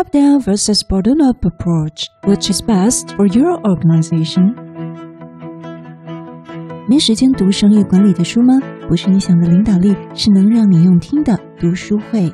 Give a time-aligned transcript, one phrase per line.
[0.00, 4.54] Top down versus bottom up approach, which is best for your organization?
[6.88, 8.54] 没时间读商业管理的书吗？
[8.88, 12.32] 不是你想的领导力，是能让你用听的读书会。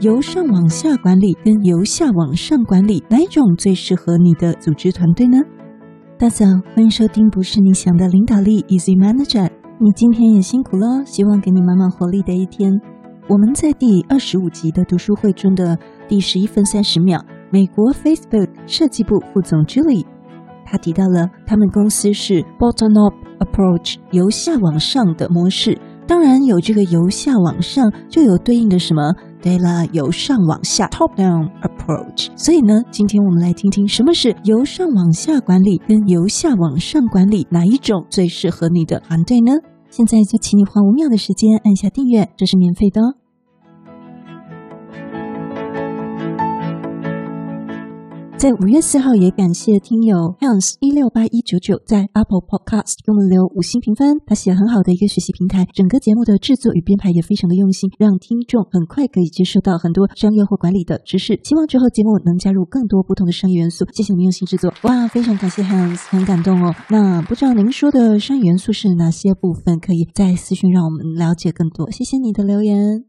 [0.00, 5.38] 由上往下管理跟由下往上管理，哪一种最适合你的组织团队呢？
[6.18, 9.48] 大家，欢迎收听不是你想的领导力，Easy Manager。
[9.78, 12.72] 你今天也辛苦了，希望给你满满活力的一天。
[13.28, 15.78] 我们在第二十五集的读书会中的
[16.08, 20.06] 第十一分三十秒，美国 Facebook 设计部副总 Julie，
[20.64, 25.78] 他提到了他们公司是 Bottom Up Approach 由下往上的模式。
[26.06, 29.12] 当然有这个由下往上，就有对应的什么？
[29.42, 32.30] 对了，由上往下 Top Down Approach。
[32.34, 39.52] 所以呢，今天我们来听听什么是由上往下管理，跟由下往上管理哪一种最适合你的团队呢？
[39.90, 43.14] 现在就请你花五秒的时间按下订阅，这是免费的哦。
[48.38, 54.14] 在五月四号，也感谢听友 Hans 一六八一九九在 Apple Podcast 给我们留五星评分。
[54.24, 61.34] 他写很好的一个学习平台，整个节目的制作与编排也非常的用心，让听众很快可以接受到很多商业或管理的知识。
[61.42, 63.84] 希望之后节目能加入更多不同的商业元素。
[63.92, 66.72] 谢谢你用心制作，哇，非常感谢 Hans，很感动哦。
[66.90, 69.80] 那不知道您说的商业元素是哪些部分？
[69.80, 71.90] 可以在私讯让我们了解更多。
[71.90, 73.04] 谢谢你的留言。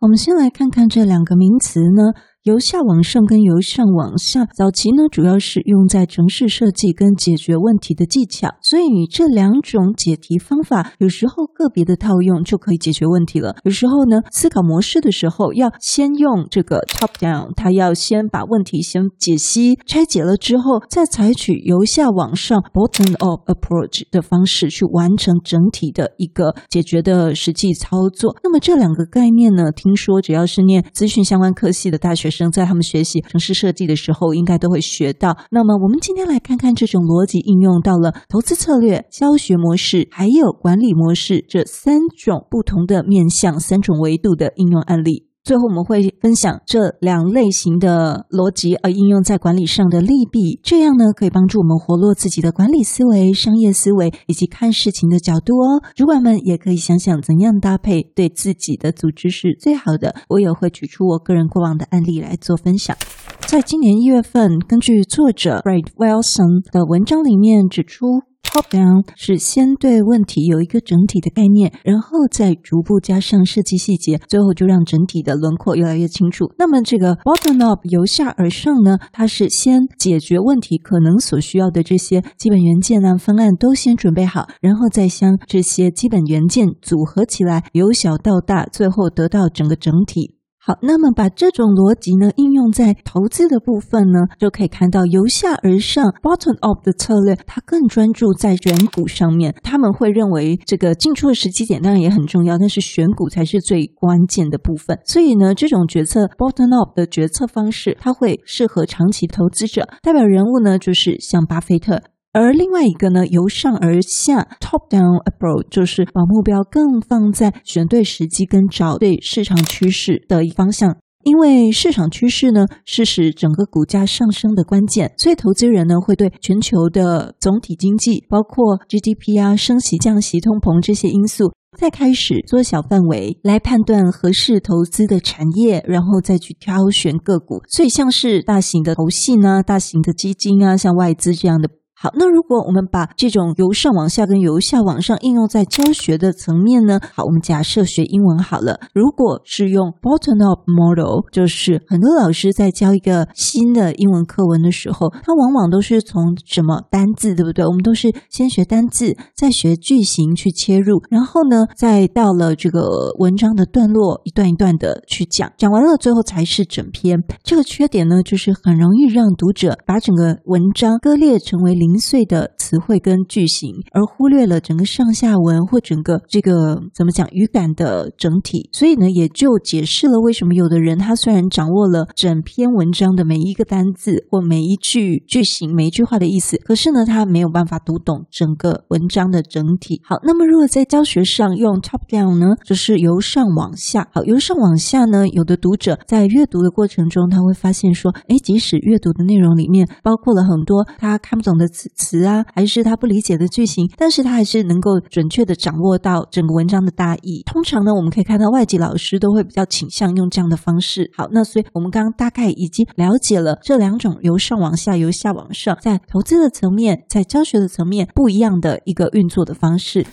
[0.00, 2.10] 我们先来看看这两个名词呢。
[2.44, 13.56] 由下往上跟由上往下，早期呢主要是用在城市设计跟解决问题的技巧，所以你这两种解题方法，有时候个别的套用就可以解决问题了。
[13.64, 28.34] 有时候呢，思考模式的时候，要先用这个 top down，它要先把问题先解析、拆解了之后，再采取由下往上 bottom up approach 的方式去完成整体的一个解决的实际操作。
[28.42, 35.36] 那么这两个概念呢，听说只要是念资讯相关科系的大学生在他们学习城市设计的时候，应该都会学到。
[35.50, 45.29] 那么，我们今天来看看这种逻辑应用到了投资策略、教学模式，还有管理模式这三种不同的面向、三种维度的应用案例。
[45.50, 55.82] 最后我们会分享这两类型的逻辑，而应用在管理上的利弊，这样呢可以帮助我们活络自己的管理思维、商业思维以及看事情的角度哦。
[55.96, 60.14] 主管们也可以想想怎样搭配对自己的组织是最好的。
[60.28, 62.96] 我也会举出我个人过往的案例来做分享。
[63.40, 68.22] 在今年一月份，根据作者 Fred Wilson 的文章里面指出。
[68.52, 76.52] Top down 是先对问题有一个整体的概念，然后再逐步加上设计细节，最后就让整体的轮廓越来越清楚。
[76.58, 90.39] 那么这个 bottom up 由下而上呢，它是先解决问题可能所需要的这些基本元件啊、方案都先准备好，然后再将这些基本元件组合起来，由小到大，最后得到整个整体。
[90.62, 99.54] 好，那么把这种逻辑呢应用在投资的部分呢，就可以看到由下而上 （bottom up） 的策略，它更专注在选股上面。
[99.62, 105.00] 他们会认为这个进出的时机点当然也很重要，但是选股才是最关键的部分。
[105.06, 109.88] 所以呢，这种决策 （bottom up） 的决策方式，它会适合长期投资者。
[110.02, 112.02] 代表人物呢，就是像巴菲特。
[112.32, 137.60] 而另外一个呢，由上而下 （top down approach） 就是把目标更放在选对时机跟找对市场趋势的一方向，因为市场趋势呢是使整个股价上升的关键，所以投资人呢会对全球的总体经济，包括 GDP 啊、升息、降息、通膨这些因素，再开始缩小范围来判断合适投资的产业，然后再去挑选个股。
[137.66, 141.68] 所以像是大型的投信啊、大型的基金啊、像外资这样的。
[142.02, 146.98] 好，那如果我们把这种由上往下跟由下往上应用在教学的层面呢？
[147.12, 157.66] 好，我们假设学英文好了，如果是用 bottom up model，就是很多老师在教一个新的英文课文的时候，他往往都是从什么单字，对不对？
[157.66, 167.22] 我们都是先学单字，再学句型去切入，然后呢，再到了这个文章的段落，一段一段的去讲，讲完了最后才是整篇。
[167.44, 171.89] 这个缺点呢，就是很容易让读者把整个文章割裂成为零。
[171.90, 190.00] 零碎的词汇跟句型，而忽略了整个上下文或整个这个怎么讲语感的整体，所以呢，也就解释了为什么有的人他虽然掌握了整篇文章的每一个单字或每一句句型、每一句话的意思，可是呢，他没有办法读懂整个文章的整体。
[190.04, 194.06] 好，那么如果在教学上用 top down 呢，就是由上往下。
[194.12, 201.79] 好，由上往下呢，有的读者在阅读的过程中，他会发现说，诶，即使阅读的内容里面包括了很多他看不懂的字。
[201.94, 207.42] 词啊，还是他不理解的句型，但是他还是能够准确的掌握到整个文章的大意。
[207.46, 211.10] 通常呢，我们可以看到外籍老师都会比较倾向用这样的方式。
[211.16, 220.06] 好，那所以我们刚刚大概已经了解了这两种由上往下、由下往上，在投资的层面、在教学的层面不一样的一个运作的方式。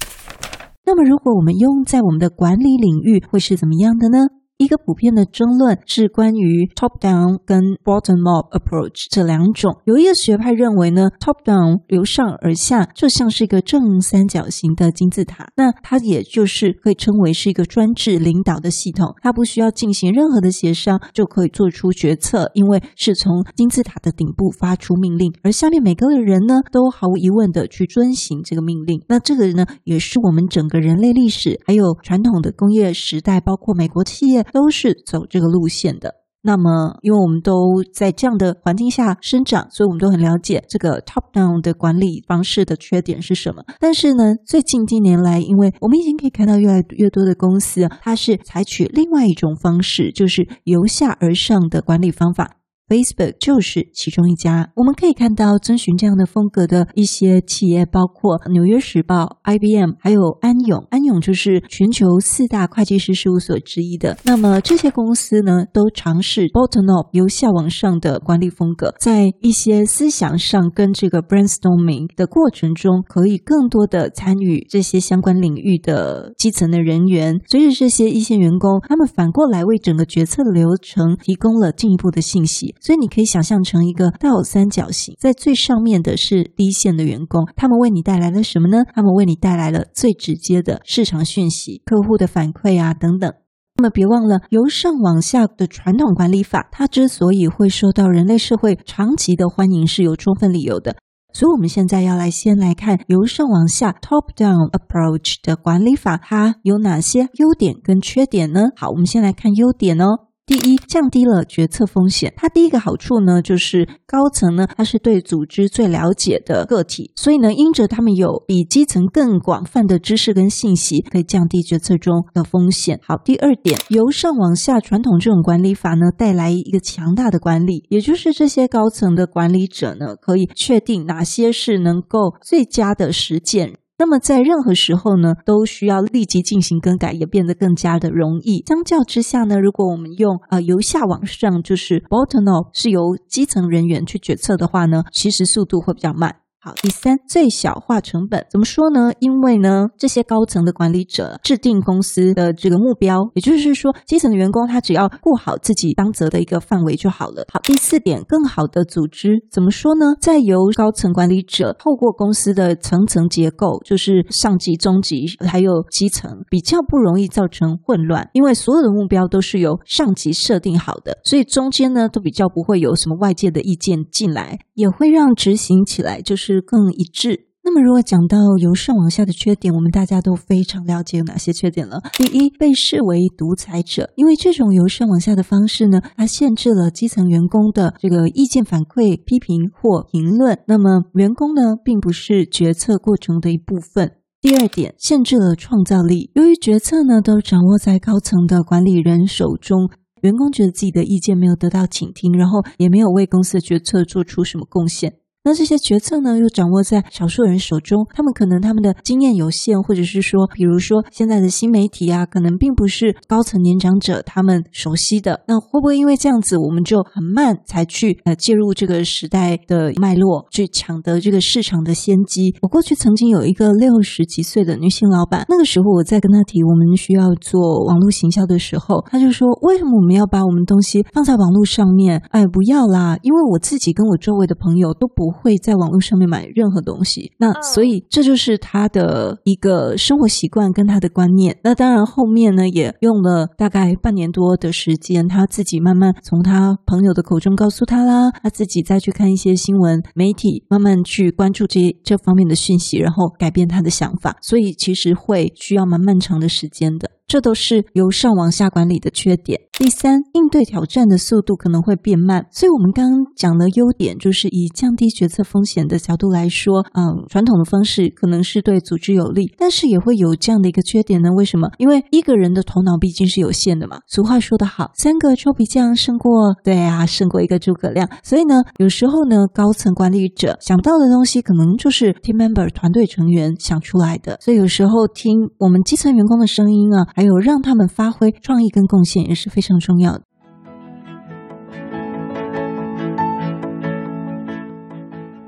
[0.86, 4.28] 那么，如果我们用在我们的管理领域，会是怎么样的呢？
[4.58, 9.78] 一个普遍的争论是关于 top down 跟 bottom up approach 这两种。
[9.86, 29.04] 有一个学派认为呢，top down 由上而下就像是一个正三角形的金字塔，那它也就是可以称为是一个专制领导的系统，它不需要进行任何的协商就可以做出决策，因为是从金字塔的顶部发出命令，而下面每个人呢都毫无疑问的去遵行这个命令。
[29.08, 34.47] 那这个呢，也是我们整个人类历史还有传统的工业时代，包括美国企业。
[34.52, 36.16] 都是走这个路线的。
[36.44, 43.64] 那么，因为我们都在这样的环境下生长，所以我们都很了解这个 top down 的管理方式的缺点是什么。
[43.80, 52.57] 但是呢，最近近年来，因为我们已经可以看到越来越多的公司，它是采取另外一种方式，就是由下而上的管理方法。
[52.88, 60.88] Facebook 就是其中一家，我们可以看到遵循这样的风格的一些企业，包括纽约时报、IBM，还有安永。
[60.90, 64.18] 安永就是全球四大会计师事务所之一的。
[64.24, 77.42] 那么这些公司呢，都尝试 bottom up 由下往上的管理风格，在一些思想上跟这个 brainstorming 的过程中，可以更多的参与这些相关领域的基层的人员。
[77.50, 82.76] 随着这些一线员工，他们反过来为整个决策流程提供了进一步的信息。
[82.82, 88.84] 所以你可以想象成一个倒三角形，在最上面的是第一线的员工，他们为你带来了什么呢？
[88.94, 93.32] 他们为你带来了最直接的市场讯息、客户的反馈啊等等。
[93.78, 100.96] 那么别忘了，由上往下的传统管理法，它之所以会受到人类社会长期的欢迎，是有充分理由的。
[101.32, 108.70] 所以，我们现在要来先来看由上往下 （top down approach） 的管理法，它有哪些优点跟缺点呢？
[108.76, 110.27] 好，我们先来看优点哦。
[110.48, 112.34] 第一，降低了决策风险。
[112.38, 122.98] 它第一个好处呢，就是高层呢，它是对组织最了解的个体，所以呢，因着他们有比基层更广泛的知识跟信息，可以降低决策中的风险。
[123.04, 133.74] 好，第二点，由上往下传统这种管理法呢，带来一个强大的管理，也就是这些高层的管理者呢，可以确定哪些是能够最佳的实践。
[134.00, 138.64] 那么在任何时候呢，都需要立即进行更改，也变得更加的容易。
[138.68, 146.36] 相较之下呢，如果我们用呃由下往上，就是 bottom up，是由基层人员去决策的话呢，其实速度会比较慢。
[146.68, 149.14] 好，第三，最小化成本，怎么说呢？
[149.22, 157.46] 因为呢，这些高层的管理者制定公司的这个目标，也就是说，基层的员工他只要顾好自己当责的一个范围就好了。
[157.54, 160.08] 好，第四点，更好的组织，怎么说呢？
[160.20, 176.57] 再由高层管理者透过公司的层层结构，就是上级、中级还有基层，比较不容易造成混乱，因为所有的目标都是由上级设定好的，所以中间呢都比较不会有什么外界的意见进来，也会让执行起来就是。
[176.62, 177.46] 更一致。
[177.64, 182.02] 那么，如果讲到由上往下的缺点，我们大家都非常了解有哪些缺点了。
[182.14, 190.58] 第一，被视为独裁者，因为这种由上往下的方式呢，它限制了基层员工的这个意见反馈、批评或评论。
[190.66, 194.14] 那么，员工呢，并不是决策过程的一部分。
[194.40, 199.90] 第二点，限制了创造力，由于决策呢都掌握在高层的管理人手中，
[200.22, 205.16] 员工觉得自己的意见没有得到倾听，然后也没有为公司的决策做出什么贡献。
[205.44, 215.40] 那这些决策呢，又掌握在少数人手中，他们可能他们的经验有限，或者是说，比如说现在的新媒体啊，可能并不是高层年长者他们熟悉的。
[215.48, 222.54] 那会不会因为这样子，我们就很慢才去呃介入这个时代的脉络，去抢得这个市场的先机？
[222.62, 232.22] 我过去曾经有一个六十几岁的女性老板，那个时候我在跟她提我们需要做网络行销的时候，她就说：为什么我们要把我们东西放在网络上面？
[232.32, 235.37] 哎，不要啦，因为我自己跟我周围的朋友都不。
[235.38, 241.58] 会在网络上面买任何东西，那所以这就是他的一个生活习惯跟他的观念。
[241.64, 254.36] 那当然后面呢，也用了大概半年多的时间，他自己慢慢从他朋友的口中告诉他啦，他自己再去看一些新闻媒体，慢慢去关注这这方面的讯息，然后改变他的想法。
[254.42, 257.17] 所以其实会需要蛮漫长的时间的。
[257.28, 259.60] 这都是由上往下管理的缺点。
[259.78, 262.48] 第三，应对挑战的速度可能会变慢。
[262.52, 271.30] 所以，我们刚刚讲的优点就是以降低决策风险的角度来说，嗯，传统的方式可能是对组织有利，但是也会有这样的一个缺点呢？
[271.34, 271.70] 为什么？
[271.78, 274.00] 因为一个人的头脑毕竟是有限的嘛。
[274.08, 278.10] 俗话说得好，三个臭皮匠胜过，对啊，胜过一个诸葛亮。
[278.24, 284.38] 所以呢，有时候呢，高层管理者想到的东西，可能就是 team member 团队成员想出来的。
[284.42, 290.22] 所以有时候听我们基层员工的声音啊，还有让他们发挥创意跟贡献，也是非常重要的。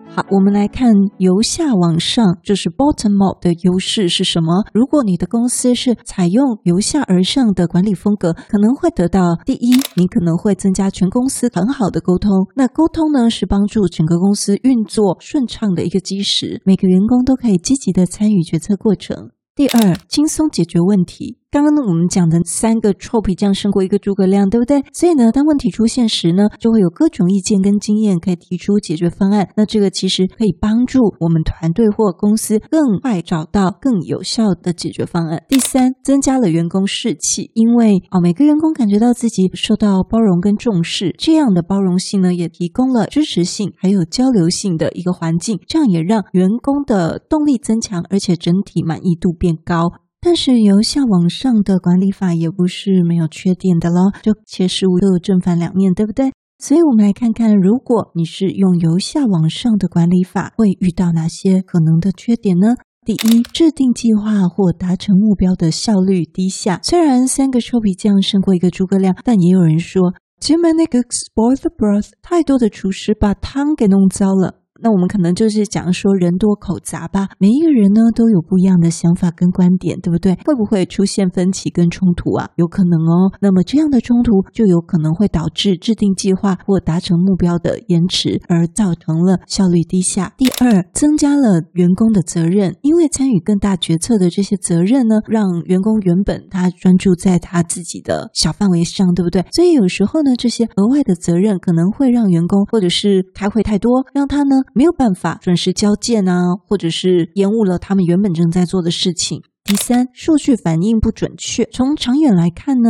[0.08, 4.64] 好，我们来看由下往上，就是 bottom up 的优势是什么？
[4.74, 12.32] 如果你的公司是采用由下而上的管理风格，可能会得到第一，你可能会增加全公司很好的沟通。
[12.56, 19.30] 那沟通呢，是帮助整个公司运作顺畅的一个基石，每个员工都可以积极的参与决策过程。
[19.54, 21.39] 第二，轻松解决问题。
[21.52, 24.84] 刚刚呢，我们讲的三个臭皮匠胜过一个诸葛亮，对不对？
[24.94, 29.50] 所以呢，当问题出现时呢，就会有各种意见跟经验可以提出解决方案。
[29.56, 35.44] 那这个其实可以帮助我们团队或公司更快找到更有效的解决方案。
[35.50, 49.90] 第三，增加了员工士气，因为啊，每个员工感觉到自己受到包容跟重视，这样的包容性呢，也提供了支持性还有交流性的一个环境，这样也让员工的动力增强，而且整体满意度变高。
[50.22, 56.32] 但是由下往上的管理法也不是没有缺点的咯，就切事物都有正反两面，对不对？
[56.58, 62.76] 所以我们来看看，如果你是用由下往上的管理法，会遇到哪些可能的缺点呢？
[63.06, 66.82] 第一，制定计划或达成目标的效率低下。
[66.84, 70.12] 虽然三个臭皮匠胜过一个诸葛亮，但也有人说
[70.42, 74.60] ，too many cooks spoil the broth，太多的厨师把汤给弄糟了。
[74.82, 80.34] 那我们可能就是讲说人多口杂吧，每一个人呢都有不一样的想法跟观点，对不对？
[80.46, 82.50] 会不会出现分歧跟冲突啊？
[82.56, 83.32] 有可能哦。
[83.42, 90.34] 那么这样的冲突就有可能会导致制定计划或达成目标的延迟，而造成了效率低下。
[90.38, 99.46] 第二，增加了员工的责任，因为参与更大决策的这些责任呢，让员工原本他专注在他自己的小范围上，对不对？
[99.52, 104.56] 所以有时候呢，这些额外的责任可能会让员工或者是开会太多，让他呢。
[104.74, 109.42] 没有办法准时交件啊，或者是延误了他们原本正在做的事情。
[109.64, 111.66] 第三，数据反应不准确。
[111.72, 112.90] 从长远来看呢，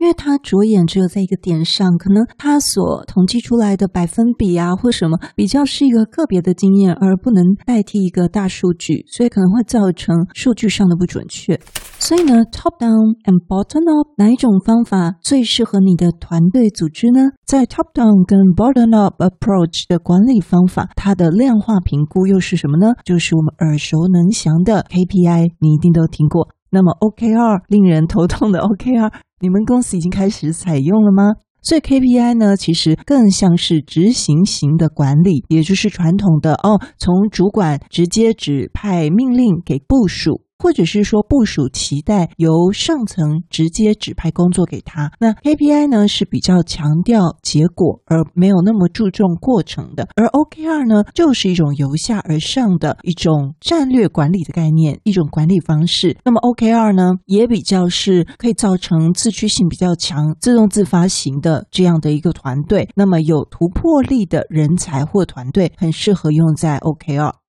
[0.00, 11.60] 因为他着眼只有在一个点上，可能他所统计出来的百分比啊，或什么比较是一个个别的经验，而不能代替一个大数据，所以可能会造成数据上的不准确。
[11.98, 17.20] 所以呢，top down and bottom up 哪一种方法最适合你的团队组织呢？
[17.44, 22.94] 在 top down 跟 bottom up approach 的管理方法，它的量化评估又是什么呢？
[23.04, 26.48] 就是我们耳熟能详的 KPI，你一定都听过。
[26.70, 29.12] 那么 OKR 令人头痛的 OKR。
[29.40, 31.34] 你们公司已经开始采用了吗？
[31.62, 40.42] 所以 KPI 呢，其实更像是执行型的管理，也就是传统的哦，从主管直接指派命令给部署。
[40.60, 56.16] 或者是说部署期待由上层直接指派工作给他，那 KPI 呢是比较强调结果，而没有那么注重过程的，而 OKR 呢就是一种由下而上的一种战略管理的概念，一种管理方式。
[56.24, 67.39] 那么 OKR 呢也比较是可以造成自驱性比较强、自动自发型的这样的一个团队，那么有突破力的人才或团队很适合用在 OKR。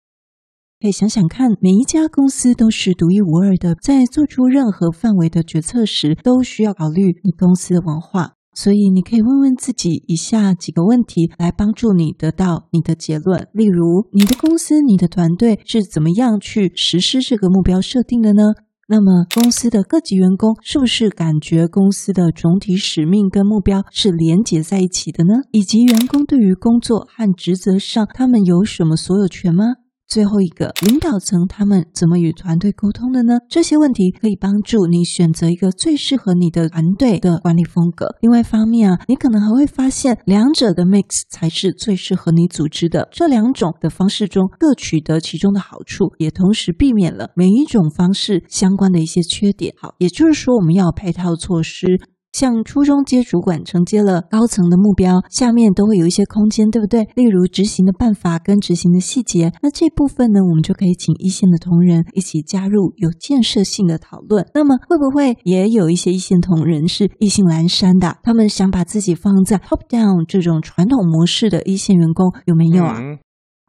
[0.82, 8.34] 可以想想看，每一家公司都是独一无二的，在做出任何范围的决策时，都需要考虑你公司的文化。
[8.56, 13.48] 所以，你可以问问自己以下几个问题，来帮助你得到你的结论。
[13.54, 18.42] 例如，你的公司、你的团队是怎么样去实施这个目标设定的呢？
[18.88, 25.36] 那么，公司的各级员工是不是感觉公司的总体使命跟目标是连结在一起的呢？
[25.52, 29.76] 以及，员工对于工作和职责上，他们有什么所有权吗？
[30.12, 33.40] 最后一个，领导层他们怎么与团队沟通的呢？
[33.48, 38.08] 这些问题可以帮助你选择一个最适合你的团队的管理风格。
[38.20, 43.08] 另外一方面啊，你可能还会发现，两者的 mix 才是最适合你组织的。
[43.10, 49.74] 这两种的方式中各取得其中的好处，也同时避免了每一种方式相关的一些缺点。
[49.78, 51.88] 好，也就是说，我们要配套措施。
[52.32, 57.08] 像初中阶主管承接了高层的目标，下面都会有一些空间，对不对？
[57.16, 64.48] 例如执行的办法跟执行的细节，那这部分呢，我们就可以请一线的同仁一起加入有建设性的讨论。
[64.54, 68.18] 那么会不会也有一些一线同仁是意兴阑珊的？
[68.24, 73.00] 他们想把自己放在 top down 这种传统模式的一线员工有没有啊？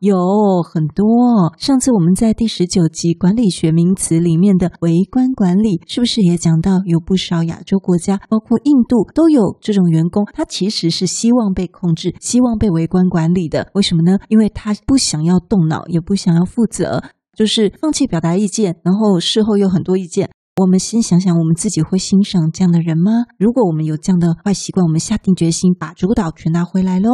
[0.03, 0.19] 有
[0.65, 13.71] 很多，上次我们在第十九集管理学名词里面的微观管理，是不是也讲到有不少亚洲国家，包括印度，都有这种员工，他其实是希望被控制，希望被微观管理的。
[13.75, 14.19] 为什么呢？
[14.27, 17.01] 因为他不想要动脑，也不想要负责，
[17.37, 20.29] 就是放弃表达意见，然后事后有很多意见。
[20.61, 23.13] 我们先想想，我们自己会欣赏这样的人吗？
[23.39, 27.09] 如果我们有这样的坏习惯，我们下定决心把主导权拿回来喽。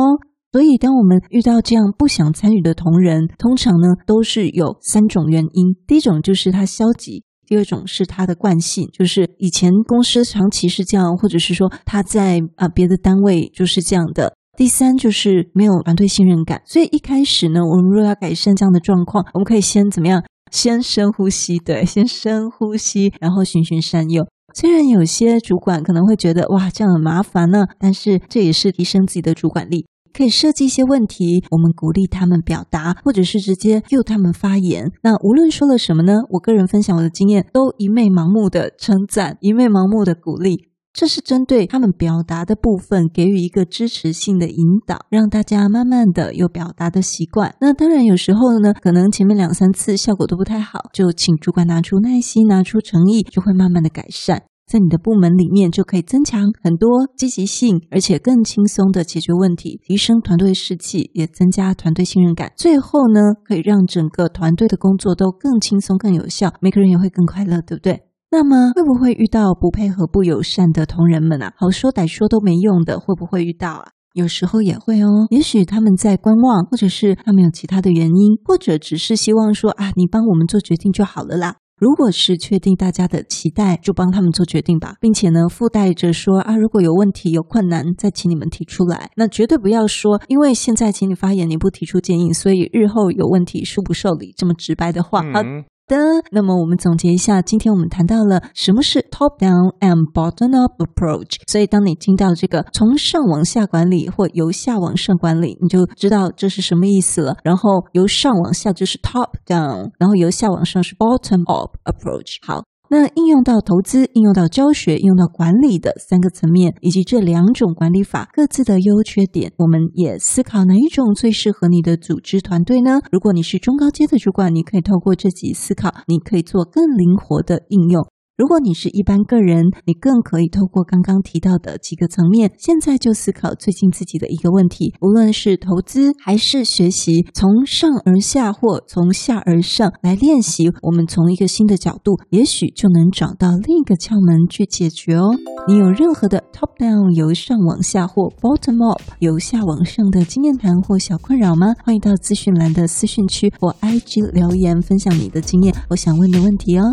[0.51, 5.75] 所以，当我们遇到这样不想参与的同仁，通常呢都是有三种原因。
[5.87, 14.35] 第一种就是他消极，第二种是他的惯性，就是以前公司长期是这样，或者是说他在啊别的单位就是这样的。
[14.57, 16.63] 第三就是没有团队信任感。
[16.65, 20.25] 所以一开始呢，我们若要改善这样的状况，我们可以先怎么样？
[20.51, 24.27] 先深呼吸，对，先深呼吸，然后循循善诱。
[24.55, 29.87] 虽然有些主管可能会觉得哇，这样很麻烦呢，但是这也是提升自己的主管力。
[30.13, 34.91] 可以设计一些问题，我们鼓励他们表达，或者是直接诱他们发言。
[35.03, 36.13] 那无论说了什么呢？
[36.31, 40.69] 我个人分享我的经验，都一昧盲目的称赞，一昧盲目的鼓励。
[40.91, 47.55] 这是针对他们表达的部分给予一个支持性的引导，让大家慢慢的有表达的习惯。
[47.61, 54.43] 那当然有时候呢，可能前面两三次效果都不太好，就请主管拿出耐心，拿出诚意，就会慢慢的改善。
[54.69, 62.53] 在你的部门里面，就可以增强很多积极性，而且更轻松的解决问题，提升团队士气，也增加团队信任感。
[62.55, 68.03] 最后呢，可以让整个团队的工作都更轻松、更有效，每个人也会更快乐，对不对？
[68.31, 71.55] 那么会不会遇到不配合、不友善的同仁们啊？
[71.57, 73.89] 好说歹说都没用的，会不会遇到啊？
[74.13, 75.27] 有时候也会哦。
[75.31, 81.57] 也许他们在观望，或者是他们有其他的原因，或者只是希望说啊，你帮我们做决定就好了啦。
[81.79, 89.11] 如果是确定大家的期待，就帮他们做决定吧，并且呢，附带着说啊，如果有问题、有困难，再请你们提出来。
[89.17, 94.35] 那绝对不要说，因为现在请你发言，你不提出建议，所以日后有问题，恕不受理。
[94.37, 95.43] 这么直白的话，啊
[95.89, 95.97] 的。
[96.31, 101.37] 那么我们总结一下，今天我们谈到了什么是 top down and bottom up approach。
[101.47, 107.37] 所以，当你听到这个从上往下管理或由下往上管理，你就知道这是什么意思了。
[107.43, 112.37] 然后由上往下就是 top down，然后由下往上是 bottom up approach。
[112.47, 112.63] 好。
[112.91, 123.01] 那应用到投资、应用到教学、应用到管理的三个层面，以及这两种管理法各自的优缺点，我们也思考哪一种最适合你的组织团队呢？
[123.13, 128.07] 如果你是中高阶的主管，你可以透过这几思考，你可以做更灵活的应用。
[128.39, 145.35] 如果你是一般个人，你更可以透过刚刚提到的几个层面，现在就思考最近自己的一个问题，无论是投资还是学习，从上而下或从下而上来练习，我们从一个新的角度，也许就能找到另一个窍门去解决哦。
[145.67, 151.75] 你有任何的 top down 由上往下或 bottom up 由下往上的经验谈或小困扰吗？
[151.85, 156.85] 欢迎到资讯栏的私讯区或 IG 留言分享你的经验，我想问的问题哦。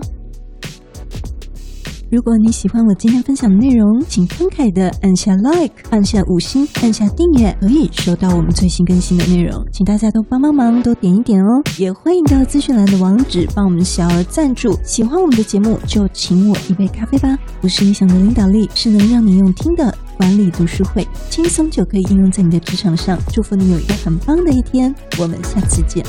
[2.11, 9.65] 如果你喜欢我今天分享的内容，请慷慨的按下 like，按下五星，按下订阅，可以收到我们最新更新的内容。
[9.71, 11.63] 请大家都帮帮忙，都点一点哦。
[11.79, 14.77] 也欢迎到资讯栏的网址帮我们小额赞助。
[14.83, 17.35] 喜欢我们的节目，就请我一杯咖啡吧。
[17.59, 23.17] 不是你想的领导力，是能让你用听的管理读书会，轻松就可以应用在你的职场上。
[23.33, 26.05] 祝福你有一个很棒的一天，我们下次见。